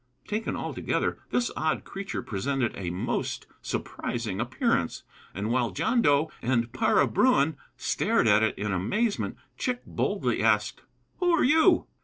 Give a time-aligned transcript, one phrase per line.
[0.27, 6.73] Taken altogether, this odd creature presented a most surprising appearance, and while John Dough and
[6.73, 10.81] Para Bruin stared at it in amazement Chick boldly asked:
[11.19, 11.85] "Who are you?"